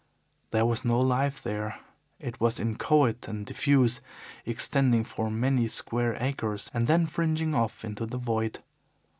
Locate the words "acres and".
6.19-6.87